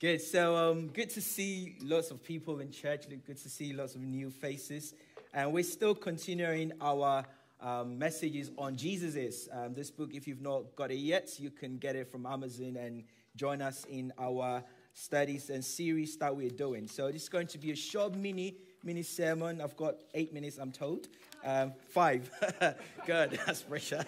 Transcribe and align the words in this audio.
Good. 0.00 0.22
So, 0.22 0.56
um, 0.56 0.86
good 0.86 1.10
to 1.10 1.20
see 1.20 1.76
lots 1.82 2.10
of 2.10 2.24
people 2.24 2.60
in 2.60 2.70
church. 2.70 3.04
Good 3.06 3.36
to 3.36 3.50
see 3.50 3.74
lots 3.74 3.94
of 3.96 4.00
new 4.00 4.30
faces. 4.30 4.94
And 5.34 5.52
we're 5.52 5.62
still 5.62 5.94
continuing 5.94 6.72
our 6.80 7.26
um, 7.60 7.98
messages 7.98 8.50
on 8.56 8.76
Jesus 8.76 9.14
is. 9.14 9.50
Um, 9.52 9.74
this 9.74 9.90
book, 9.90 10.14
if 10.14 10.26
you've 10.26 10.40
not 10.40 10.74
got 10.74 10.90
it 10.90 10.96
yet, 10.96 11.38
you 11.38 11.50
can 11.50 11.76
get 11.76 11.96
it 11.96 12.10
from 12.10 12.24
Amazon 12.24 12.78
and 12.80 13.04
join 13.36 13.60
us 13.60 13.84
in 13.90 14.10
our 14.18 14.64
studies 14.94 15.50
and 15.50 15.62
series 15.62 16.16
that 16.16 16.34
we're 16.34 16.48
doing. 16.48 16.86
So, 16.86 17.12
this 17.12 17.24
is 17.24 17.28
going 17.28 17.48
to 17.48 17.58
be 17.58 17.72
a 17.72 17.76
short 17.76 18.14
mini 18.14 18.56
mini 18.82 19.02
sermon. 19.02 19.60
I've 19.60 19.76
got 19.76 19.96
eight 20.14 20.32
minutes, 20.32 20.56
I'm 20.56 20.72
told. 20.72 21.08
Um, 21.44 21.74
five. 21.90 22.30
Good. 23.06 23.38
That's 23.46 23.60
pressure. 23.64 24.06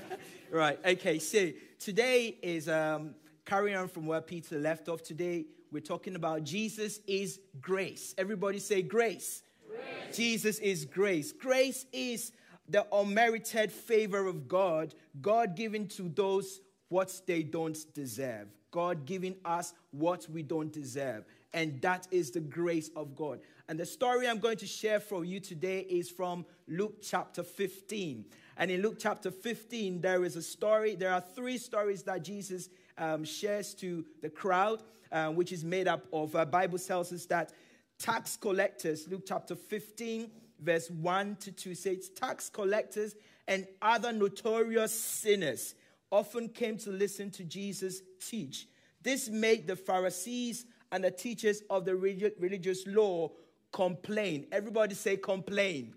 right. 0.50 0.78
Okay. 0.86 1.18
So, 1.18 1.50
today 1.78 2.34
is. 2.40 2.66
Um, 2.66 3.14
carrying 3.44 3.76
on 3.76 3.88
from 3.88 4.06
where 4.06 4.20
Peter 4.20 4.58
left 4.58 4.88
off 4.88 5.02
today, 5.02 5.46
we're 5.70 5.80
talking 5.80 6.16
about 6.16 6.44
Jesus 6.44 7.00
is 7.06 7.40
grace. 7.60 8.14
Everybody 8.16 8.58
say 8.58 8.82
grace. 8.82 9.42
grace. 9.68 10.16
Jesus 10.16 10.58
is 10.58 10.84
grace. 10.84 11.32
Grace 11.32 11.84
is 11.92 12.32
the 12.68 12.86
unmerited 12.92 13.70
favor 13.70 14.26
of 14.26 14.48
God, 14.48 14.94
God 15.20 15.56
giving 15.56 15.88
to 15.88 16.08
those 16.08 16.60
what 16.88 17.20
they 17.26 17.42
don't 17.42 17.76
deserve. 17.94 18.48
God 18.70 19.04
giving 19.04 19.36
us 19.44 19.74
what 19.90 20.28
we 20.28 20.42
don't 20.42 20.72
deserve. 20.72 21.24
And 21.52 21.80
that 21.82 22.08
is 22.10 22.32
the 22.32 22.40
grace 22.40 22.90
of 22.96 23.14
God. 23.14 23.40
And 23.68 23.78
the 23.78 23.86
story 23.86 24.28
I'm 24.28 24.40
going 24.40 24.56
to 24.58 24.66
share 24.66 24.98
for 24.98 25.24
you 25.24 25.38
today 25.38 25.80
is 25.80 26.10
from 26.10 26.44
Luke 26.66 26.96
chapter 27.00 27.42
15. 27.42 28.24
And 28.56 28.70
in 28.70 28.82
Luke 28.82 28.96
chapter 28.98 29.30
15, 29.30 30.00
there 30.00 30.24
is 30.24 30.36
a 30.36 30.42
story. 30.42 30.96
There 30.96 31.12
are 31.12 31.20
three 31.20 31.58
stories 31.58 32.02
that 32.04 32.24
Jesus 32.24 32.68
um, 32.98 33.24
shares 33.24 33.74
to 33.74 34.04
the 34.22 34.30
crowd, 34.30 34.82
uh, 35.12 35.28
which 35.28 35.52
is 35.52 35.64
made 35.64 35.88
up 35.88 36.06
of, 36.12 36.34
uh, 36.36 36.44
Bible 36.44 36.78
tells 36.78 37.12
us 37.12 37.26
that 37.26 37.52
tax 37.98 38.36
collectors, 38.36 39.06
Luke 39.08 39.24
chapter 39.26 39.54
15, 39.54 40.30
verse 40.60 40.90
1 40.90 41.36
to 41.36 41.52
2 41.52 41.74
says, 41.74 42.08
tax 42.10 42.48
collectors 42.48 43.14
and 43.46 43.66
other 43.82 44.12
notorious 44.12 44.92
sinners 44.98 45.74
often 46.10 46.48
came 46.48 46.76
to 46.78 46.90
listen 46.90 47.30
to 47.32 47.44
Jesus 47.44 48.02
teach. 48.24 48.68
This 49.02 49.28
made 49.28 49.66
the 49.66 49.76
Pharisees 49.76 50.64
and 50.92 51.04
the 51.04 51.10
teachers 51.10 51.62
of 51.68 51.84
the 51.84 51.96
religious 51.96 52.86
law 52.86 53.30
complain. 53.72 54.46
Everybody 54.52 54.94
say 54.94 55.16
complain. 55.16 55.94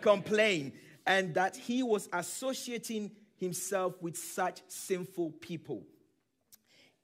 Complain. 0.00 0.02
complain. 0.02 0.72
And 1.06 1.34
that 1.34 1.56
he 1.56 1.82
was 1.82 2.08
associating 2.12 3.12
himself 3.36 4.02
with 4.02 4.16
such 4.16 4.60
sinful 4.66 5.30
people 5.40 5.84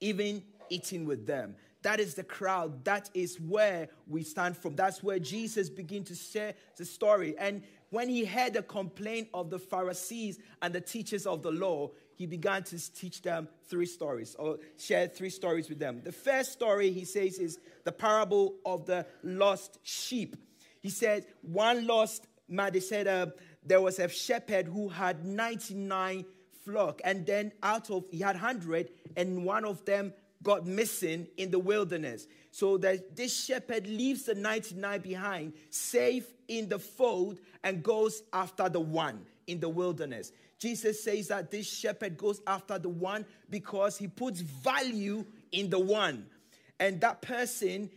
even 0.03 0.43
eating 0.69 1.07
with 1.07 1.27
them. 1.27 1.57
That 1.83 1.99
is 1.99 2.15
the 2.15 2.23
crowd. 2.23 2.85
That 2.85 3.11
is 3.15 3.41
where 3.41 3.89
we 4.07 4.23
stand 4.23 4.57
from. 4.57 4.77
That's 4.77 5.03
where 5.03 5.19
Jesus 5.19 5.69
began 5.69 6.05
to 6.05 6.15
share 6.15 6.55
the 6.77 6.85
story. 6.85 7.35
And 7.39 7.63
when 7.91 8.09
he 8.09 8.25
heard 8.25 8.55
the 8.55 8.63
complaint 8.63 9.29
of 9.35 9.51
the 9.51 9.59
Pharisees 9.59 10.39
and 10.61 10.75
the 10.75 10.81
teachers 10.81 11.27
of 11.27 11.43
the 11.43 11.51
law, 11.51 11.91
he 12.15 12.27
began 12.27 12.63
to 12.65 12.95
teach 12.95 13.23
them 13.23 13.49
three 13.69 13.87
stories 13.87 14.37
or 14.39 14.59
share 14.79 15.09
three 15.09 15.31
stories 15.31 15.69
with 15.69 15.79
them. 15.79 16.03
The 16.05 16.13
first 16.13 16.53
story 16.53 16.93
he 16.93 17.05
says 17.05 17.39
is 17.39 17.59
the 17.85 17.93
parable 17.93 18.55
of 18.65 18.87
the 18.87 19.07
lost 19.23 19.79
sheep. 19.83 20.37
He 20.81 20.91
said, 20.91 21.27
one 21.43 21.87
lost 21.87 22.27
man, 22.49 22.73
they 22.73 22.81
said 22.81 23.09
uh, 23.09 23.27
there 23.65 23.81
was 23.81 23.99
a 23.99 24.09
shepherd 24.09 24.67
who 24.67 24.89
had 24.89 25.25
99 25.25 26.25
flock. 26.65 27.01
And 27.05 27.27
then 27.27 27.53
out 27.63 27.91
of, 27.91 28.05
he 28.11 28.21
had 28.21 28.37
100, 28.37 28.91
and 29.17 29.45
one 29.45 29.65
of 29.65 29.85
them 29.85 30.13
got 30.43 30.67
missing 30.67 31.29
in 31.37 31.51
the 31.51 31.59
wilderness. 31.59 32.27
So 32.51 32.77
that 32.79 33.17
this 33.17 33.45
shepherd 33.45 33.87
leaves 33.87 34.25
the 34.25 34.35
99 34.35 35.01
behind, 35.01 35.53
safe 35.71 36.27
in 36.49 36.69
the 36.69 36.79
fold, 36.79 37.39
and 37.65 37.83
goes 37.83 38.23
after 38.33 38.69
the 38.69 38.81
one 38.81 39.25
in 39.47 39.61
the 39.61 39.69
wilderness. 39.69 40.33
Jesus 40.59 41.03
says 41.03 41.29
that 41.29 41.51
this 41.51 41.67
shepherd 41.67 42.17
goes 42.17 42.41
after 42.47 42.79
the 42.79 42.89
one 42.89 43.25
because 43.51 43.97
he 43.99 44.07
puts 44.07 44.41
value 44.41 45.25
in 45.51 45.71
the 45.71 45.79
one. 45.79 46.27
And 46.79 47.01
that 47.01 47.23
person, 47.23 47.91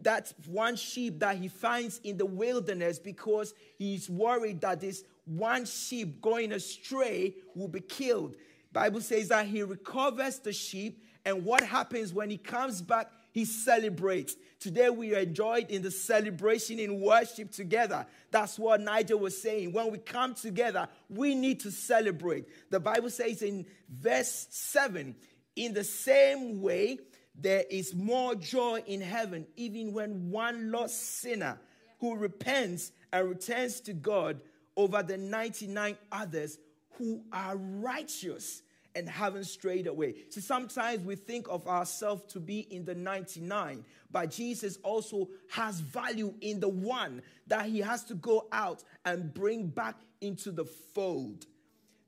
that 0.00 0.32
one 0.46 0.76
sheep 0.76 1.20
that 1.20 1.36
he 1.36 1.48
finds 1.48 2.00
in 2.04 2.16
the 2.16 2.26
wilderness 2.26 2.98
because 2.98 3.52
he's 3.78 4.08
worried 4.08 4.60
that 4.62 4.80
this 4.80 5.04
one 5.24 5.64
sheep 5.64 6.20
going 6.20 6.52
astray 6.52 7.34
will 7.54 7.68
be 7.68 7.80
killed. 7.80 8.36
Bible 8.72 9.00
says 9.00 9.28
that 9.28 9.46
he 9.46 9.62
recovers 9.62 10.38
the 10.38 10.52
sheep 10.52 11.04
and 11.24 11.44
what 11.44 11.62
happens 11.62 12.12
when 12.12 12.30
he 12.30 12.38
comes 12.38 12.82
back 12.82 13.10
he 13.32 13.46
celebrates. 13.46 14.36
Today 14.60 14.90
we 14.90 15.14
are 15.14 15.20
enjoyed 15.20 15.70
in 15.70 15.82
the 15.82 15.90
celebration 15.90 16.78
in 16.78 17.00
worship 17.00 17.50
together. 17.50 18.06
That's 18.30 18.58
what 18.58 18.80
Nigel 18.80 19.18
was 19.18 19.40
saying. 19.40 19.72
When 19.72 19.90
we 19.90 19.98
come 19.98 20.34
together, 20.34 20.86
we 21.08 21.34
need 21.34 21.60
to 21.60 21.70
celebrate. 21.70 22.44
The 22.70 22.78
Bible 22.78 23.08
says 23.08 23.42
in 23.42 23.66
verse 23.88 24.46
7 24.50 25.16
in 25.56 25.74
the 25.74 25.84
same 25.84 26.60
way, 26.60 26.98
there 27.34 27.64
is 27.70 27.94
more 27.94 28.34
joy 28.34 28.82
in 28.86 29.00
heaven, 29.00 29.46
even 29.56 29.92
when 29.94 30.30
one 30.30 30.70
lost 30.70 31.20
sinner 31.20 31.58
who 31.98 32.16
repents 32.16 32.92
and 33.12 33.28
returns 33.28 33.80
to 33.80 33.94
God 33.94 34.40
over 34.76 35.02
the 35.02 35.16
99 35.16 35.96
others 36.10 36.58
who 36.98 37.22
are 37.32 37.56
righteous 37.56 38.62
and 38.94 39.08
haven't 39.08 39.44
strayed 39.44 39.86
away. 39.86 40.14
So 40.28 40.40
sometimes 40.40 41.04
we 41.04 41.16
think 41.16 41.46
of 41.48 41.66
ourselves 41.66 42.24
to 42.32 42.40
be 42.40 42.60
in 42.60 42.84
the 42.84 42.94
99, 42.94 43.84
but 44.10 44.30
Jesus 44.30 44.78
also 44.82 45.28
has 45.50 45.80
value 45.80 46.34
in 46.40 46.60
the 46.60 46.68
one 46.68 47.22
that 47.46 47.66
he 47.66 47.80
has 47.80 48.04
to 48.04 48.14
go 48.14 48.46
out 48.52 48.84
and 49.04 49.32
bring 49.32 49.68
back 49.68 49.96
into 50.20 50.52
the 50.52 50.64
fold. 50.64 51.46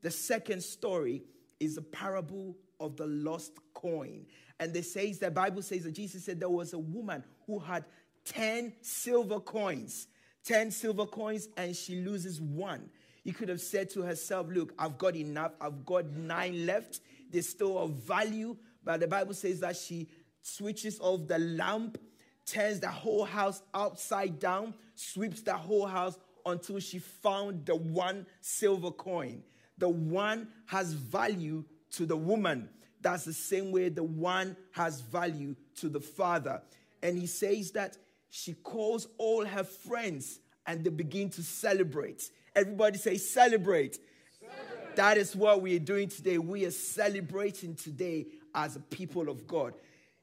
The 0.03 0.11
second 0.11 0.63
story 0.63 1.23
is 1.59 1.77
the 1.77 1.83
parable 1.83 2.55
of 2.79 2.97
the 2.97 3.07
lost 3.07 3.53
coin. 3.73 4.27
And 4.61 4.77
it 4.77 4.85
says 4.85 5.19
the 5.19 5.31
Bible 5.31 5.63
says 5.63 5.85
that 5.85 5.93
Jesus 5.93 6.25
said 6.25 6.39
there 6.39 6.49
was 6.51 6.75
a 6.75 6.79
woman 6.79 7.25
who 7.47 7.59
had 7.59 7.85
10 8.27 8.75
silver 8.83 9.41
coins 9.41 10.07
10 10.45 10.71
silver 10.71 11.07
coins 11.07 11.49
and 11.57 11.75
she 11.75 11.97
loses 11.97 12.41
one. 12.41 12.89
You 13.25 13.33
could 13.33 13.49
have 13.49 13.61
said 13.61 13.91
to 13.91 14.03
herself, 14.03 14.47
Look, 14.51 14.75
I've 14.79 14.99
got 14.99 15.17
enough. 15.17 15.53
I've 15.61 15.85
got 15.85 16.07
nine 16.11 16.67
left. 16.67 17.01
They're 17.31 17.43
still 17.43 17.79
of 17.79 17.93
value. 17.93 18.57
But 18.85 19.01
the 19.01 19.09
Bible 19.09 19.35
says 19.35 19.61
that 19.61 19.77
she 19.77 20.09
switches 20.43 21.01
off 21.01 21.27
the 21.27 21.39
lamp, 21.39 21.99
turns 22.47 22.81
the 22.81 22.91
whole 22.91 23.25
house 23.25 23.63
upside 23.73 24.39
down, 24.39 24.75
sweeps 24.95 25.41
the 25.41 25.55
whole 25.55 25.87
house 25.87 26.19
until 26.45 26.79
she 26.79 26.99
found 26.99 27.65
the 27.65 27.75
one 27.75 28.27
silver 28.43 28.91
coin. 28.91 29.43
The 29.79 29.89
one 29.89 30.49
has 30.67 30.93
value 30.93 31.65
to 31.93 32.05
the 32.05 32.17
woman. 32.17 32.69
That's 33.01 33.25
the 33.25 33.33
same 33.33 33.73
way 33.73 33.89
the 33.89 34.05
one 34.05 34.57
has 34.73 35.01
value 35.01 35.57
to 35.77 35.89
the 35.89 36.01
father. 36.01 36.63
And 37.03 37.19
he 37.19 37.27
says 37.27 37.71
that 37.73 37.97
she 38.31 38.53
calls 38.53 39.09
all 39.17 39.45
her 39.45 39.65
friends 39.65 40.41
and 40.67 40.85
they 40.85 40.91
begin 40.91 41.31
to 41.31 41.43
celebrate. 41.43 42.31
Everybody 42.55 42.99
say, 42.99 43.17
celebrate. 43.17 43.99
celebrate. 44.41 44.97
That 44.97 45.19
is 45.19 45.35
what 45.35 45.61
we 45.61 45.77
are 45.77 45.81
doing 45.81 46.09
today. 46.09 46.39
We 46.39 46.65
are 46.65 46.71
celebrating 46.71 47.75
today 47.75 48.27
as 48.55 48.77
a 48.77 48.81
people 48.81 49.29
of 49.29 49.47
God. 49.47 49.75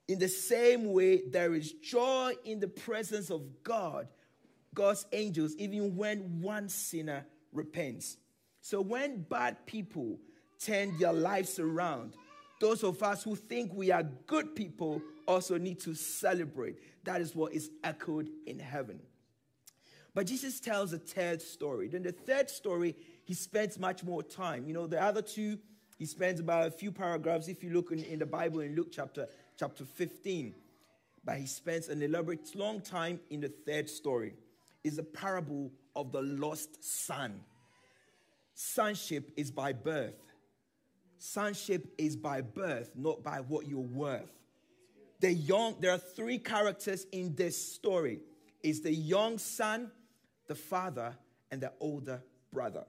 In 0.07 0.19
the 0.19 0.27
same 0.27 0.91
way, 0.91 1.21
there 1.29 1.53
is 1.53 1.73
joy 1.73 2.33
in 2.43 2.59
the 2.59 2.67
presence 2.67 3.29
of 3.29 3.63
God, 3.63 4.07
God's 4.73 5.05
angels, 5.11 5.55
even 5.57 5.95
when 5.95 6.41
one 6.41 6.69
sinner 6.69 7.25
repents. 7.53 8.17
So 8.61 8.81
when 8.81 9.23
bad 9.23 9.65
people 9.65 10.17
turn 10.59 10.97
their 10.97 11.13
lives 11.13 11.59
around, 11.59 12.15
those 12.59 12.83
of 12.83 13.01
us 13.01 13.23
who 13.23 13.35
think 13.35 13.73
we 13.73 13.91
are 13.91 14.03
good 14.03 14.55
people 14.55 15.01
also 15.27 15.57
need 15.57 15.79
to 15.81 15.95
celebrate. 15.95 16.75
That 17.03 17.21
is 17.21 17.35
what 17.35 17.53
is 17.53 17.71
echoed 17.83 18.29
in 18.45 18.59
heaven. 18.59 18.99
But 20.13 20.27
Jesus 20.27 20.59
tells 20.59 20.93
a 20.93 20.97
third 20.97 21.41
story. 21.41 21.87
Then 21.87 22.03
the 22.03 22.11
third 22.11 22.49
story, 22.49 22.95
he 23.23 23.33
spends 23.33 23.79
much 23.79 24.03
more 24.03 24.23
time. 24.23 24.65
You 24.67 24.73
know, 24.73 24.87
the 24.87 25.01
other 25.01 25.21
two, 25.21 25.57
he 25.97 26.05
spends 26.05 26.39
about 26.39 26.67
a 26.67 26.71
few 26.71 26.91
paragraphs 26.91 27.47
if 27.47 27.63
you 27.63 27.71
look 27.71 27.91
in, 27.91 28.03
in 28.03 28.19
the 28.19 28.25
Bible 28.25 28.59
in 28.59 28.75
Luke 28.75 28.89
chapter, 28.91 29.27
chapter 29.57 29.85
15. 29.85 30.53
But 31.23 31.37
he 31.37 31.45
spends 31.45 31.87
an 31.87 32.01
elaborate 32.01 32.55
long 32.55 32.81
time 32.81 33.19
in 33.29 33.41
the 33.41 33.49
third 33.49 33.89
story. 33.89 34.33
Is 34.83 34.97
a 34.97 35.03
parable 35.03 35.71
of 35.95 36.11
the 36.11 36.21
lost 36.21 36.83
son. 36.83 37.41
Sonship 38.53 39.31
is 39.37 39.51
by 39.51 39.73
birth. 39.73 40.19
Sonship 41.19 41.93
is 41.97 42.15
by 42.15 42.41
birth, 42.41 42.91
not 42.95 43.23
by 43.23 43.41
what 43.41 43.67
you're 43.67 43.79
worth 43.79 44.31
the 45.21 45.31
young, 45.31 45.75
there 45.79 45.91
are 45.91 45.99
three 45.99 46.39
characters 46.39 47.05
in 47.11 47.35
this 47.35 47.73
story. 47.73 48.19
Is 48.63 48.81
the 48.81 48.93
young 48.93 49.37
son, 49.37 49.91
the 50.51 50.55
father, 50.55 51.15
and 51.49 51.61
the 51.61 51.71
older 51.79 52.21
brother. 52.51 52.83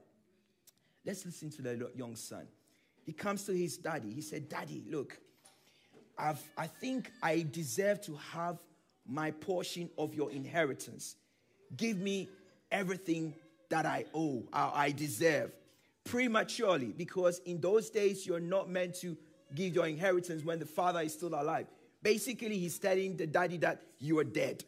Let's 1.05 1.25
listen 1.25 1.49
to 1.51 1.61
the 1.61 1.91
young 1.95 2.17
son. 2.17 2.45
He 3.05 3.13
comes 3.13 3.45
to 3.45 3.53
his 3.53 3.77
daddy. 3.77 4.11
He 4.11 4.19
said, 4.19 4.49
Daddy, 4.49 4.83
look, 4.89 5.17
I've, 6.17 6.41
I 6.57 6.67
think 6.67 7.09
I 7.21 7.45
deserve 7.49 8.01
to 8.01 8.17
have 8.33 8.57
my 9.07 9.31
portion 9.31 9.89
of 9.97 10.13
your 10.13 10.29
inheritance. 10.29 11.15
Give 11.77 11.97
me 11.97 12.27
everything 12.69 13.33
that 13.69 13.85
I 13.85 14.07
owe, 14.13 14.43
uh, 14.51 14.71
I 14.73 14.91
deserve 14.91 15.53
prematurely, 16.03 16.93
because 16.97 17.39
in 17.45 17.61
those 17.61 17.89
days 17.89 18.27
you're 18.27 18.41
not 18.41 18.69
meant 18.69 18.95
to 18.95 19.15
give 19.55 19.73
your 19.73 19.87
inheritance 19.87 20.43
when 20.43 20.59
the 20.59 20.65
father 20.65 20.99
is 20.99 21.13
still 21.13 21.33
alive. 21.33 21.67
Basically, 22.01 22.57
he's 22.57 22.77
telling 22.77 23.15
the 23.15 23.25
daddy 23.25 23.55
that 23.59 23.81
you 23.99 24.19
are 24.19 24.25
dead. 24.25 24.65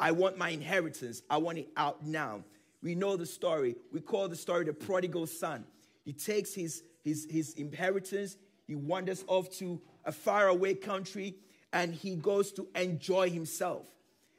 I 0.00 0.12
want 0.12 0.38
my 0.38 0.48
inheritance. 0.48 1.22
I 1.28 1.36
want 1.36 1.58
it 1.58 1.68
out 1.76 2.04
now. 2.04 2.42
We 2.82 2.94
know 2.94 3.16
the 3.16 3.26
story. 3.26 3.76
We 3.92 4.00
call 4.00 4.28
the 4.28 4.36
story 4.36 4.64
the 4.64 4.72
prodigal 4.72 5.26
son. 5.26 5.64
He 6.04 6.14
takes 6.14 6.54
his, 6.54 6.82
his, 7.04 7.26
his 7.30 7.52
inheritance, 7.54 8.38
he 8.66 8.74
wanders 8.74 9.24
off 9.26 9.50
to 9.58 9.80
a 10.04 10.12
faraway 10.12 10.74
country, 10.74 11.34
and 11.72 11.94
he 11.94 12.16
goes 12.16 12.52
to 12.52 12.66
enjoy 12.74 13.28
himself. 13.28 13.82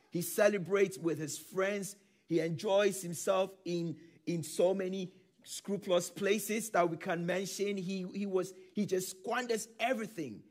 He 0.10 0.22
celebrates 0.22 0.98
with 0.98 1.20
his 1.20 1.38
friends. 1.38 1.96
He 2.28 2.40
enjoys 2.40 3.02
himself 3.02 3.52
in, 3.64 3.96
in 4.26 4.44
so 4.44 4.74
many 4.74 5.12
scrupulous 5.44 6.10
places 6.10 6.70
that 6.72 6.90
we 6.90 6.98
can 6.98 7.26
mention. 7.26 7.78
He, 7.78 8.06
he, 8.14 8.26
was, 8.26 8.54
he 8.74 8.86
just 8.86 9.12
squanders 9.12 9.68
everything. 9.80 10.42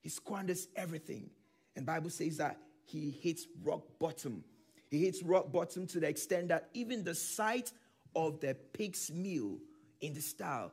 He 0.00 0.08
squanders 0.08 0.68
everything. 0.76 1.30
And 1.74 1.84
Bible 1.84 2.10
says 2.10 2.36
that 2.36 2.58
he 2.84 3.10
hits 3.10 3.46
rock 3.62 3.82
bottom. 3.98 4.44
He 4.90 5.04
hits 5.04 5.22
rock 5.22 5.50
bottom 5.52 5.86
to 5.88 6.00
the 6.00 6.08
extent 6.08 6.48
that 6.48 6.68
even 6.74 7.04
the 7.04 7.14
sight 7.14 7.72
of 8.14 8.40
the 8.40 8.54
pig's 8.54 9.10
meal 9.10 9.58
in 10.00 10.14
the 10.14 10.20
stall 10.20 10.72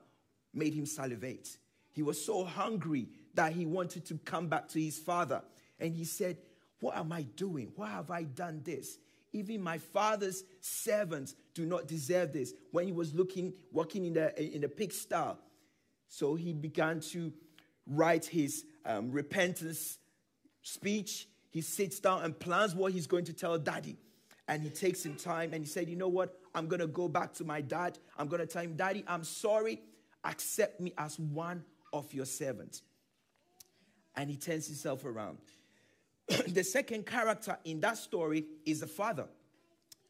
made 0.53 0.73
him 0.73 0.85
salivate. 0.85 1.57
He 1.94 2.03
was 2.03 2.23
so 2.23 2.44
hungry 2.44 3.07
that 3.33 3.53
he 3.53 3.65
wanted 3.65 4.06
to 4.06 4.17
come 4.19 4.47
back 4.47 4.67
to 4.69 4.81
his 4.81 4.97
father. 4.97 5.41
And 5.79 5.94
he 5.94 6.03
said, 6.03 6.38
What 6.81 6.97
am 6.97 7.11
I 7.11 7.23
doing? 7.23 7.71
Why 7.75 7.89
have 7.89 8.11
I 8.11 8.23
done 8.23 8.61
this? 8.63 8.97
Even 9.31 9.61
my 9.61 9.77
father's 9.77 10.44
servants 10.59 11.35
do 11.53 11.65
not 11.65 11.88
deserve 11.88 12.33
this. 12.33 12.53
When 12.71 12.85
he 12.85 12.91
was 12.91 13.13
looking, 13.13 13.53
walking 13.71 14.06
in 14.06 14.13
the, 14.13 14.56
in 14.56 14.61
the 14.61 14.69
pig 14.69 14.91
stall. 14.91 15.38
So 16.07 16.35
he 16.35 16.53
began 16.53 17.00
to 17.11 17.31
write 17.85 18.25
his 18.25 18.65
um, 18.85 19.11
repentance 19.11 20.00
speech. 20.63 21.27
He 21.51 21.62
sits 21.62 22.00
down 22.00 22.24
and 22.24 22.40
plans 22.40 22.75
what 22.75 22.92
he's 22.92 23.07
going 23.07 23.25
to 23.25 23.34
tell 23.34 23.57
daddy. 23.57 23.98
And 24.48 24.63
he 24.63 24.69
takes 24.69 25.04
some 25.04 25.16
time 25.16 25.54
and 25.54 25.63
he 25.63 25.69
said, 25.69 25.90
You 25.90 25.96
know 25.96 26.07
what? 26.07 26.36
I'm 26.56 26.68
going 26.68 26.80
to 26.80 26.88
go 26.88 27.07
back 27.07 27.34
to 27.36 27.44
my 27.44 27.62
dad. 27.62 28.00
I'm 28.18 28.28
going 28.28 28.42
to 28.42 28.48
tell 28.48 28.63
him, 28.63 28.75
Daddy, 28.75 29.04
I'm 29.07 29.24
sorry. 29.24 29.81
Accept 30.24 30.81
me 30.81 30.94
as 30.98 31.19
one 31.19 31.63
of 31.94 32.12
your 32.13 32.25
servants. 32.25 32.81
And 34.16 34.30
he 34.30 34.36
turns 34.36 34.68
himself 34.68 35.06
around. 35.06 35.38
the 36.48 36.63
second 36.63 37.06
character 37.06 37.57
in 37.63 37.80
that 37.81 37.98
story 37.98 38.45
is 38.66 38.81
the 38.81 38.88
father. 38.88 39.28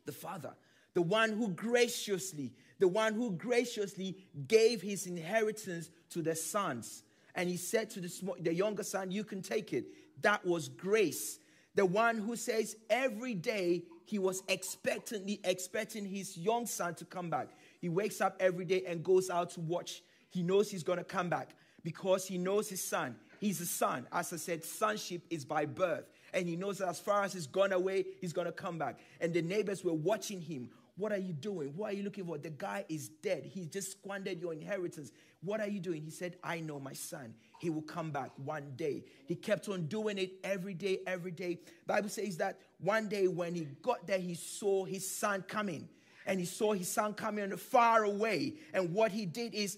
The 0.05 0.11
father, 0.13 0.53
the 0.93 1.01
one 1.01 1.31
who 1.31 1.49
graciously, 1.49 2.53
the 2.79 2.87
one 2.87 3.13
who 3.13 3.31
graciously 3.31 4.17
gave 4.47 4.81
his 4.81 5.05
inheritance 5.05 5.89
to 6.11 6.21
the 6.21 6.35
sons. 6.35 7.03
And 7.35 7.49
he 7.49 7.57
said 7.57 7.89
to 7.91 7.99
the, 8.01 8.33
the 8.39 8.53
younger 8.53 8.83
son, 8.83 9.11
You 9.11 9.23
can 9.23 9.41
take 9.41 9.73
it. 9.73 9.85
That 10.21 10.45
was 10.45 10.69
grace. 10.69 11.39
The 11.75 11.85
one 11.85 12.17
who 12.17 12.35
says 12.35 12.75
every 12.89 13.35
day 13.35 13.83
he 14.05 14.19
was 14.19 14.43
expectantly 14.47 15.39
expecting 15.43 16.05
his 16.05 16.35
young 16.35 16.65
son 16.65 16.95
to 16.95 17.05
come 17.05 17.29
back. 17.29 17.49
He 17.79 17.89
wakes 17.89 18.21
up 18.21 18.35
every 18.39 18.65
day 18.65 18.83
and 18.87 19.03
goes 19.03 19.29
out 19.29 19.51
to 19.51 19.59
watch. 19.61 20.01
He 20.29 20.41
knows 20.41 20.69
he's 20.69 20.83
going 20.83 20.97
to 20.97 21.03
come 21.03 21.29
back 21.29 21.49
because 21.83 22.27
he 22.27 22.37
knows 22.37 22.69
his 22.69 22.83
son. 22.83 23.15
He's 23.39 23.61
a 23.61 23.65
son. 23.65 24.07
As 24.11 24.33
I 24.33 24.37
said, 24.37 24.63
sonship 24.63 25.21
is 25.29 25.45
by 25.45 25.65
birth. 25.65 26.09
And 26.33 26.47
he 26.47 26.55
knows 26.55 26.79
that 26.79 26.89
as 26.89 26.99
far 26.99 27.23
as 27.23 27.33
he's 27.33 27.47
gone 27.47 27.71
away, 27.71 28.05
he's 28.19 28.33
going 28.33 28.47
to 28.47 28.51
come 28.51 28.77
back. 28.77 28.99
And 29.21 29.33
the 29.33 29.41
neighbors 29.41 29.83
were 29.83 29.93
watching 29.93 30.41
him. 30.41 30.69
What 30.99 31.13
are 31.13 31.17
you 31.17 31.31
doing? 31.31 31.71
What 31.77 31.91
are 31.91 31.95
you 31.95 32.03
looking 32.03 32.25
for? 32.25 32.37
The 32.37 32.49
guy 32.49 32.83
is 32.89 33.07
dead. 33.07 33.45
He 33.45 33.65
just 33.65 33.93
squandered 33.93 34.41
your 34.41 34.51
inheritance. 34.51 35.13
What 35.41 35.61
are 35.61 35.67
you 35.67 35.79
doing? 35.79 36.01
He 36.03 36.11
said, 36.11 36.35
I 36.43 36.59
know 36.59 36.77
my 36.77 36.91
son. 36.91 37.35
He 37.61 37.69
will 37.69 37.83
come 37.83 38.11
back 38.11 38.31
one 38.35 38.73
day. 38.75 39.05
He 39.25 39.35
kept 39.35 39.69
on 39.69 39.85
doing 39.85 40.17
it 40.17 40.33
every 40.43 40.73
day, 40.73 40.99
every 41.07 41.31
day. 41.31 41.59
Bible 41.87 42.09
says 42.09 42.35
that 42.37 42.59
one 42.81 43.07
day 43.07 43.29
when 43.29 43.55
he 43.55 43.65
got 43.81 44.07
there, 44.07 44.19
he 44.19 44.35
saw 44.35 44.83
his 44.83 45.09
son 45.09 45.41
coming. 45.47 45.87
And 46.25 46.37
he 46.37 46.45
saw 46.45 46.73
his 46.73 46.89
son 46.89 47.13
coming 47.13 47.55
far 47.55 48.03
away. 48.03 48.55
And 48.73 48.93
what 48.93 49.13
he 49.13 49.25
did 49.25 49.55
is 49.55 49.77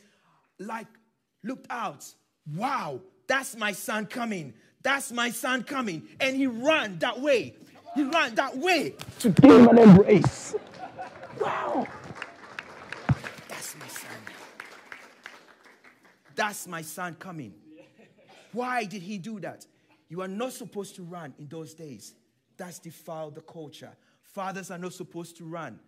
like 0.58 0.88
looked 1.44 1.68
out. 1.70 2.04
Wow, 2.56 3.00
that's 3.28 3.56
my 3.56 3.74
son 3.74 4.08
coming. 4.08 4.56
That's 4.82 5.12
my 5.12 5.30
son 5.30 5.66
coming. 5.66 6.08
And 6.20 6.36
he 6.36 6.48
ran 6.48 6.98
that 6.98 7.22
way. 7.22 7.54
He 7.94 8.02
ran 8.06 8.34
that 8.36 8.58
way 8.58 8.96
to 9.20 9.30
give 9.30 9.68
an 9.68 9.78
embrace. 9.78 10.56
Wow. 11.42 11.88
That's 13.48 13.76
my 13.80 13.88
son. 13.88 14.12
That's 16.42 16.66
my 16.66 16.82
son 16.82 17.14
coming. 17.20 17.54
Why 18.52 18.86
did 18.86 19.04
he 19.04 19.20
do 19.20 19.40
that? 19.42 19.68
You 20.10 20.22
are 20.22 20.28
not 20.28 20.54
supposed 20.54 20.96
to 20.96 21.04
run 21.04 21.36
in 21.38 21.48
those 21.48 21.76
days. 21.76 22.16
That's 22.58 22.80
defiled 22.80 23.36
the 23.36 23.42
culture. 23.42 23.92
Fathers 24.24 24.72
are 24.72 24.80
not 24.80 24.94
supposed 24.94 25.38
to 25.38 25.46
run. 25.46 25.80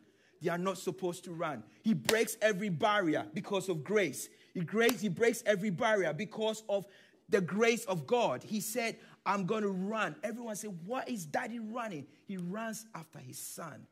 They 0.44 0.52
are 0.52 0.60
not 0.60 0.78
supposed 0.78 1.24
to 1.24 1.32
run. 1.32 1.64
He 1.82 1.96
breaks 1.96 2.38
every 2.40 2.70
barrier 2.70 3.26
because 3.34 3.68
of 3.68 3.84
grace. 3.84 4.30
He, 4.54 4.60
grace, 4.60 5.02
he 5.02 5.10
breaks 5.10 5.42
every 5.48 5.72
barrier 5.72 6.14
because 6.14 6.62
of 6.70 6.86
the 7.30 7.42
grace 7.42 7.86
of 7.86 8.06
God. 8.06 8.44
He 8.44 8.60
said, 8.62 8.98
I'm 9.26 9.48
going 9.48 9.64
to 9.64 9.72
run. 9.72 10.16
Everyone 10.24 10.56
said, 10.56 10.78
What 10.86 11.10
is 11.10 11.26
daddy 11.26 11.58
running? 11.58 12.06
He 12.28 12.38
runs 12.38 12.86
after 12.94 13.18
his 13.18 13.40
son 13.40 13.88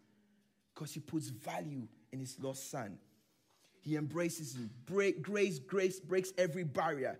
because 0.75 0.93
he 0.93 0.99
puts 0.99 1.29
value 1.29 1.87
in 2.11 2.19
his 2.19 2.37
lost 2.39 2.69
son. 2.69 2.99
He 3.81 3.95
embraces 3.95 4.55
him. 4.55 4.69
Break, 4.85 5.21
grace, 5.21 5.59
grace 5.59 5.99
breaks 5.99 6.31
every 6.37 6.63
barrier, 6.63 7.19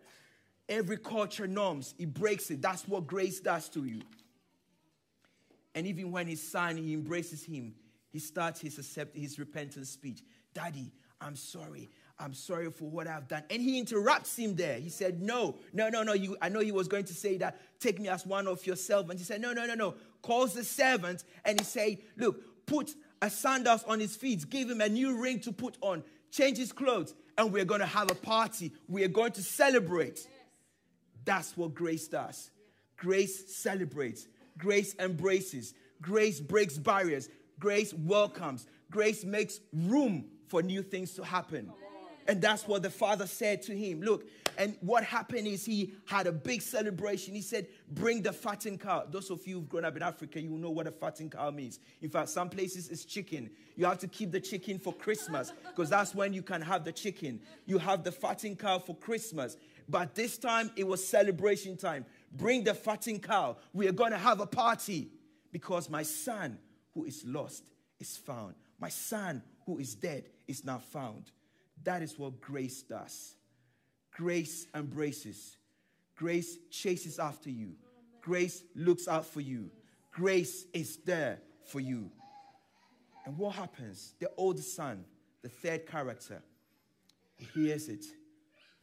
every 0.70 0.98
culture 0.98 1.48
norms. 1.48 1.94
He 1.98 2.06
breaks 2.06 2.50
it. 2.52 2.62
That's 2.62 2.88
what 2.88 3.08
grace 3.08 3.40
does 3.40 3.68
to 3.70 3.84
you. 3.84 4.02
And 5.74 5.88
even 5.88 6.12
when 6.12 6.28
his 6.28 6.42
son, 6.42 6.78
he 6.78 6.94
embraces 6.94 7.44
him, 7.44 7.74
he 8.12 8.20
starts 8.20 8.62
his 8.62 8.78
accept 8.78 9.16
his 9.16 9.40
repentance 9.40 9.90
speech. 9.90 10.22
Daddy, 10.54 10.92
I'm 11.20 11.36
sorry. 11.36 11.90
I'm 12.20 12.34
sorry 12.34 12.70
for 12.70 12.86
what 12.86 13.08
I've 13.08 13.28
done. 13.28 13.44
And 13.50 13.62
he 13.62 13.80
interrupts 13.80 14.38
him 14.38 14.56
there. 14.56 14.78
He 14.80 14.90
said, 14.90 15.22
No, 15.22 15.56
no, 15.74 15.90
no, 15.90 16.04
no. 16.04 16.14
You, 16.14 16.38
I 16.42 16.50
know 16.50 16.60
he 16.60 16.72
was 16.72 16.88
going 16.88 17.06
to 17.06 17.14
say 17.14 17.38
that, 17.38 17.60
take 17.80 18.00
me 18.00 18.10
as 18.10 18.26
one 18.26 18.48
of 18.48 18.66
your 18.68 18.76
servants. 18.76 19.22
He 19.22 19.26
said, 19.26 19.42
No, 19.42 19.54
no, 19.54 19.66
no, 19.66 19.74
no. 19.74 19.96
Calls 20.22 20.54
the 20.54 20.64
servant 20.64 21.24
and 21.46 21.60
he 21.60 21.66
said, 21.66 21.98
Look, 22.18 22.66
put 22.68 22.94
a 23.22 23.30
sandals 23.30 23.84
on 23.86 24.00
his 24.00 24.16
feet, 24.16 24.50
give 24.50 24.70
him 24.70 24.82
a 24.82 24.90
new 24.90 25.18
ring 25.18 25.40
to 25.42 25.52
put 25.52 25.78
on, 25.82 26.04
change 26.32 26.58
his 26.58 26.72
clothes, 26.72 27.14
and 27.38 27.52
we're 27.52 27.66
going 27.66 27.82
to 27.82 27.86
have 27.86 28.10
a 28.10 28.16
party. 28.16 28.74
We 28.88 29.04
are 29.04 29.10
going 29.10 29.34
to 29.34 29.44
celebrate. 29.44 30.28
That's 31.24 31.56
what 31.56 31.74
grace 31.74 32.08
does. 32.08 32.50
Grace 32.98 33.56
celebrates, 33.56 34.28
grace 34.58 34.96
embraces, 35.00 35.74
grace 36.02 36.40
breaks 36.40 36.78
barriers, 36.78 37.30
grace 37.60 37.94
welcomes, 37.94 38.68
grace 38.92 39.24
makes 39.24 39.60
room 39.74 40.26
for 40.48 40.62
new 40.62 40.84
things 40.84 41.14
to 41.16 41.24
happen. 41.24 41.72
And 42.28 42.42
that's 42.42 42.68
what 42.68 42.84
the 42.84 42.92
father 42.92 43.26
said 43.26 43.64
to 43.64 43.76
him. 43.76 44.02
Look, 44.02 44.28
and 44.62 44.78
what 44.82 45.04
happened 45.04 45.48
is 45.48 45.66
he 45.66 45.92
had 46.06 46.28
a 46.28 46.32
big 46.32 46.62
celebration. 46.62 47.34
He 47.34 47.42
said, 47.42 47.66
Bring 47.90 48.22
the 48.22 48.32
fattened 48.32 48.80
cow. 48.80 49.06
Those 49.10 49.32
of 49.32 49.48
you 49.48 49.56
who've 49.56 49.68
grown 49.68 49.86
up 49.86 49.96
in 49.96 50.04
Africa, 50.04 50.40
you 50.40 50.52
know 50.52 50.70
what 50.70 50.86
a 50.86 50.92
fattened 50.92 51.32
cow 51.32 51.50
means. 51.50 51.80
In 52.00 52.12
fact, 52.12 52.30
some 52.30 52.48
places 52.48 52.88
it's 52.90 53.04
chicken. 53.04 53.50
You 53.76 53.86
have 53.86 53.98
to 53.98 54.08
keep 54.08 54.32
the 54.32 54.40
chicken 54.40 54.78
for 54.78 54.94
Christmas 54.94 55.52
because 55.68 55.90
that's 55.90 56.14
when 56.14 56.32
you 56.32 56.44
can 56.44 56.62
have 56.62 56.84
the 56.84 56.92
chicken. 56.92 57.40
You 57.66 57.80
have 57.80 58.04
the 58.04 58.12
fattened 58.12 58.60
cow 58.60 58.78
for 58.78 58.96
Christmas. 58.96 59.58
But 59.90 60.14
this 60.14 60.38
time 60.38 60.70
it 60.76 60.86
was 60.86 61.04
celebration 61.04 61.76
time. 61.76 62.06
Bring 62.32 62.64
the 62.64 62.76
fattened 62.76 63.24
cow. 63.24 63.58
We 63.74 63.88
are 63.88 63.94
going 63.94 64.12
to 64.12 64.20
have 64.20 64.42
a 64.42 64.46
party 64.46 65.10
because 65.52 65.90
my 65.90 66.04
son 66.04 66.60
who 66.94 67.06
is 67.06 67.24
lost 67.26 67.64
is 68.00 68.16
found. 68.16 68.54
My 68.80 68.90
son 68.90 69.42
who 69.66 69.80
is 69.80 69.96
dead 69.96 70.26
is 70.48 70.64
now 70.64 70.78
found. 70.78 71.32
That 71.84 72.04
is 72.04 72.20
what 72.20 72.40
grace 72.40 72.84
does. 72.84 73.38
Grace 74.22 74.68
embraces, 74.76 75.58
grace 76.16 76.60
chases 76.70 77.18
after 77.18 77.50
you, 77.50 77.72
grace 78.22 78.62
looks 78.76 79.08
out 79.08 79.26
for 79.26 79.42
you, 79.42 79.72
grace 80.12 80.68
is 80.76 80.98
there 80.98 81.40
for 81.66 81.80
you. 81.80 82.08
And 83.26 83.36
what 83.36 83.56
happens? 83.56 84.14
The 84.20 84.30
older 84.38 84.62
son, 84.62 85.06
the 85.42 85.50
third 85.50 85.88
character, 85.88 86.44
he 87.36 87.46
hears 87.46 87.90
it. 87.90 88.06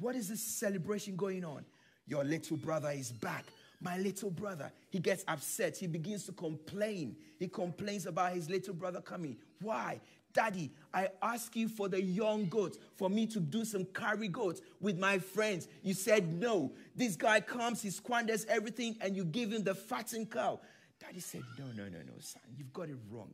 What 0.00 0.16
is 0.16 0.28
this 0.28 0.42
celebration 0.42 1.14
going 1.14 1.44
on? 1.44 1.64
Your 2.08 2.24
little 2.24 2.56
brother 2.56 2.90
is 2.90 3.12
back. 3.12 3.44
My 3.80 3.96
little 3.96 4.30
brother. 4.30 4.72
He 4.90 4.98
gets 4.98 5.22
upset. 5.28 5.76
He 5.76 5.86
begins 5.86 6.24
to 6.24 6.32
complain. 6.32 7.14
He 7.38 7.46
complains 7.46 8.06
about 8.06 8.32
his 8.32 8.50
little 8.50 8.74
brother 8.74 9.00
coming. 9.00 9.36
Why? 9.60 10.00
Daddy, 10.38 10.70
I 10.94 11.08
ask 11.20 11.56
you 11.56 11.68
for 11.68 11.88
the 11.88 12.00
young 12.00 12.48
goats, 12.48 12.78
for 12.94 13.10
me 13.10 13.26
to 13.26 13.40
do 13.40 13.64
some 13.64 13.84
carry 13.86 14.28
goats 14.28 14.60
with 14.80 14.96
my 14.96 15.18
friends. 15.18 15.66
You 15.82 15.94
said 15.94 16.32
no. 16.32 16.70
This 16.94 17.16
guy 17.16 17.40
comes, 17.40 17.82
he 17.82 17.90
squanders 17.90 18.46
everything, 18.48 18.96
and 19.00 19.16
you 19.16 19.24
give 19.24 19.50
him 19.50 19.64
the 19.64 19.74
fattened 19.74 20.30
cow. 20.30 20.60
Daddy 21.00 21.18
said, 21.18 21.42
No, 21.58 21.64
no, 21.76 21.88
no, 21.88 21.98
no, 22.06 22.12
son, 22.20 22.42
you've 22.56 22.72
got 22.72 22.88
it 22.88 22.94
wrong. 23.10 23.32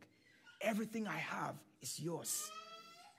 Everything 0.62 1.06
I 1.06 1.18
have 1.18 1.56
is 1.82 2.00
yours. 2.00 2.50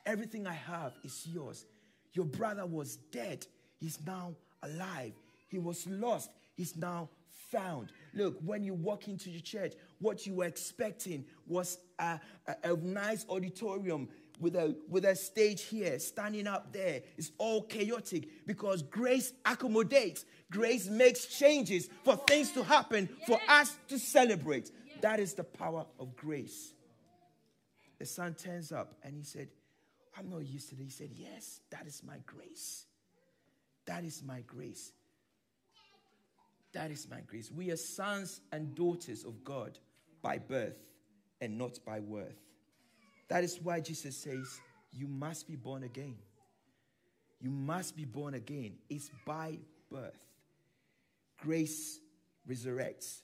Everything 0.03 0.47
I 0.47 0.53
have 0.53 0.93
is 1.03 1.27
yours. 1.31 1.67
Your 2.13 2.25
brother 2.25 2.65
was 2.65 2.95
dead, 3.11 3.45
he's 3.79 3.99
now 4.03 4.33
alive. 4.63 5.13
He 5.47 5.59
was 5.59 5.85
lost, 5.85 6.31
he's 6.55 6.75
now 6.75 7.07
found. 7.55 7.91
Look, 8.13 8.37
when 8.43 8.63
you 8.63 8.73
walk 8.73 9.07
into 9.07 9.29
the 9.29 9.39
church, 9.39 9.73
what 9.99 10.25
you 10.25 10.35
were 10.35 10.45
expecting 10.45 11.25
was 11.47 11.77
a, 11.99 12.19
a, 12.47 12.73
a 12.73 12.77
nice 12.77 13.25
auditorium 13.29 14.09
with 14.39 14.55
a, 14.55 14.75
with 14.89 15.05
a 15.05 15.15
stage 15.15 15.63
here, 15.63 15.97
standing 15.99 16.47
up 16.47 16.73
there. 16.73 17.01
It's 17.17 17.31
all 17.37 17.61
chaotic 17.63 18.45
because 18.45 18.81
grace 18.81 19.33
accommodates, 19.45 20.25
grace 20.51 20.87
makes 20.87 21.25
changes 21.25 21.89
for 22.03 22.17
things 22.17 22.51
to 22.51 22.63
happen, 22.63 23.09
for 23.25 23.39
us 23.47 23.77
to 23.87 23.97
celebrate. 23.97 24.71
That 25.01 25.19
is 25.19 25.33
the 25.33 25.43
power 25.43 25.85
of 25.99 26.15
grace. 26.15 26.73
The 27.99 28.05
son 28.05 28.33
turns 28.33 28.71
up 28.71 28.95
and 29.03 29.15
he 29.15 29.23
said, 29.23 29.47
I'm 30.17 30.29
not 30.29 30.45
used 30.45 30.69
to 30.69 30.75
this. 30.75 30.85
He 30.85 30.91
said, 30.91 31.09
Yes, 31.13 31.59
that 31.71 31.85
is 31.87 32.01
my 32.05 32.17
grace. 32.25 32.85
That 33.85 34.03
is 34.03 34.23
my 34.23 34.41
grace. 34.41 34.91
That 36.75 36.91
is 36.91 37.07
my 37.09 37.21
grace. 37.25 37.49
We 37.49 37.71
are 37.71 37.77
sons 37.77 38.41
and 38.51 38.75
daughters 38.75 39.23
of 39.23 39.45
God 39.45 39.79
by 40.21 40.37
birth 40.37 40.77
and 41.39 41.57
not 41.57 41.79
by 41.85 42.01
worth. 42.01 42.35
That 43.29 43.45
is 43.45 43.61
why 43.63 43.79
Jesus 43.79 44.17
says, 44.17 44.59
You 44.91 45.07
must 45.07 45.47
be 45.47 45.55
born 45.55 45.83
again. 45.83 46.17
You 47.39 47.49
must 47.49 47.95
be 47.95 48.03
born 48.03 48.33
again. 48.33 48.73
It's 48.89 49.09
by 49.25 49.57
birth. 49.89 50.19
Grace 51.41 51.99
resurrects, 52.49 53.21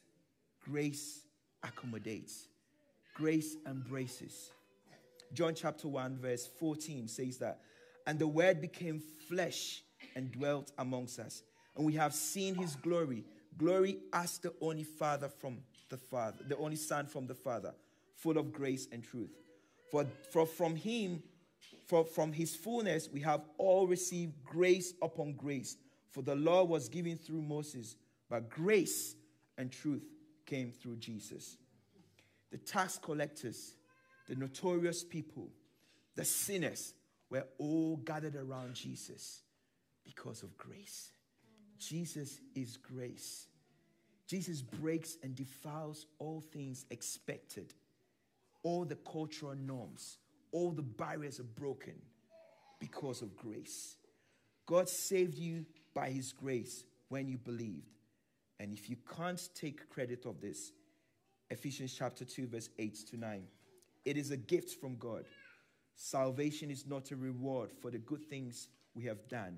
grace 0.64 1.26
accommodates, 1.62 2.48
grace 3.14 3.58
embraces. 3.68 4.50
John 5.34 5.56
chapter 5.56 5.90
1, 5.90 6.20
verse 6.20 6.48
14 6.48 7.10
says 7.10 7.38
that, 7.40 7.60
And 8.08 8.18
the 8.18 8.28
word 8.28 8.62
became 8.62 9.02
flesh 9.28 9.84
and 10.16 10.32
dwelt 10.32 10.72
amongst 10.78 11.20
us, 11.20 11.44
and 11.76 11.86
we 11.86 11.94
have 11.94 12.14
seen 12.14 12.56
his 12.56 12.78
glory 12.78 13.26
Glory 13.58 13.98
as 14.14 14.38
the 14.40 14.54
only 14.62 14.84
Father 14.84 15.30
from 15.30 15.58
the 15.90 15.98
Father, 15.98 16.38
the 16.48 16.58
only 16.58 16.78
Son 16.78 17.06
from 17.06 17.28
the 17.28 17.36
Father, 17.36 17.74
full 18.16 18.38
of 18.38 18.52
grace 18.52 18.88
and 18.92 19.04
truth. 19.04 19.32
For, 19.92 20.06
for 20.32 20.46
from 20.46 20.76
him, 20.76 21.22
for 21.86 22.06
from 22.06 22.32
his 22.32 22.56
fullness, 22.56 23.10
we 23.12 23.20
have 23.22 23.42
all 23.58 23.88
received 23.88 24.44
grace 24.46 24.94
upon 25.02 25.34
grace. 25.34 25.78
For 26.12 26.22
the 26.22 26.36
law 26.36 26.64
was 26.64 26.90
given 26.90 27.18
through 27.18 27.42
Moses, 27.42 27.96
but 28.30 28.50
grace 28.50 29.16
and 29.58 29.72
truth 29.72 30.04
came 30.46 30.72
through 30.72 30.98
Jesus. 30.98 31.58
The 32.52 32.58
tax 32.58 32.98
collectors, 32.98 33.76
the 34.28 34.36
notorious 34.36 35.04
people, 35.04 35.50
the 36.16 36.26
sinners 36.26 36.94
were 37.30 37.46
all 37.58 37.98
gathered 37.98 38.36
around 38.36 38.76
Jesus 38.76 39.42
because 40.04 40.44
of 40.44 40.58
grace. 40.58 41.12
Jesus 41.82 42.40
is 42.56 42.78
grace. 42.78 43.48
Jesus 44.28 44.62
breaks 44.62 45.18
and 45.24 45.36
defiles 45.36 46.06
all 46.20 46.40
things 46.40 46.86
expected. 46.92 47.74
All 48.64 48.86
the 48.86 48.96
cultural 48.96 49.56
norms, 49.56 50.20
all 50.52 50.72
the 50.72 50.84
barriers 50.84 51.40
are 51.40 51.44
broken 51.60 51.96
because 52.80 53.22
of 53.24 53.36
grace. 53.36 53.98
God 54.68 54.88
saved 54.88 55.38
you 55.38 55.66
by 55.94 56.10
his 56.12 56.32
grace 56.32 56.84
when 57.10 57.28
you 57.28 57.38
believed. 57.38 57.98
And 58.60 58.74
if 58.74 58.90
you 58.90 58.98
can't 59.18 59.50
take 59.56 59.90
credit 59.90 60.26
of 60.28 60.40
this, 60.40 60.72
Ephesians 61.50 61.96
chapter 61.98 62.24
2, 62.24 62.48
verse 62.48 62.70
8 62.78 62.96
to 63.10 63.18
9, 63.18 63.44
it 64.06 64.18
is 64.18 64.30
a 64.30 64.38
gift 64.38 64.80
from 64.80 64.98
God. 64.98 65.26
Salvation 65.96 66.70
is 66.70 66.86
not 66.86 67.10
a 67.12 67.16
reward 67.16 67.72
for 67.82 67.90
the 67.90 67.98
good 67.98 68.24
things 68.30 68.68
we 68.94 69.04
have 69.06 69.28
done 69.28 69.58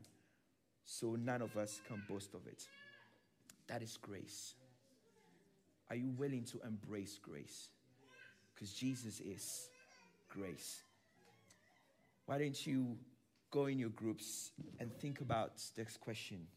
so 0.85 1.15
none 1.15 1.41
of 1.41 1.55
us 1.57 1.81
can 1.87 2.01
boast 2.09 2.33
of 2.33 2.45
it. 2.47 2.67
That 3.67 3.81
is 3.81 3.97
grace. 3.97 4.55
Are 5.89 5.95
you 5.95 6.09
willing 6.17 6.43
to 6.45 6.59
embrace 6.65 7.19
grace? 7.21 7.69
Because 8.53 8.73
Jesus 8.73 9.19
is 9.19 9.69
grace. 10.29 10.81
Why 12.25 12.37
don't 12.37 12.65
you 12.65 12.97
go 13.51 13.65
in 13.67 13.77
your 13.77 13.89
groups 13.89 14.51
and 14.79 14.91
think 14.99 15.21
about 15.21 15.61
this 15.75 15.97
question? 15.97 16.47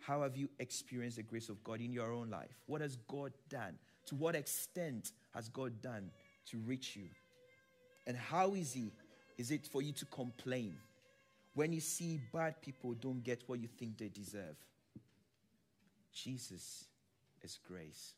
How 0.00 0.22
have 0.22 0.36
you 0.36 0.48
experienced 0.58 1.16
the 1.16 1.22
grace 1.22 1.48
of 1.48 1.62
God 1.62 1.80
in 1.80 1.92
your 1.92 2.12
own 2.12 2.30
life? 2.30 2.56
What 2.66 2.80
has 2.80 2.96
God 3.08 3.32
done? 3.48 3.74
To 4.06 4.14
what 4.14 4.34
extent 4.34 5.12
has 5.34 5.48
God 5.48 5.82
done 5.82 6.10
to 6.50 6.58
reach 6.58 6.96
you? 6.96 7.08
And 8.06 8.16
how 8.16 8.54
easy 8.54 8.92
is 9.36 9.50
it 9.50 9.66
for 9.66 9.82
you 9.82 9.92
to 9.92 10.06
complain? 10.06 10.76
When 11.58 11.72
you 11.72 11.80
see 11.80 12.20
bad 12.32 12.62
people 12.62 12.94
don't 12.94 13.20
get 13.24 13.42
what 13.48 13.58
you 13.58 13.66
think 13.66 13.98
they 13.98 14.06
deserve, 14.08 14.54
Jesus 16.12 16.84
is 17.42 17.58
grace. 17.66 18.14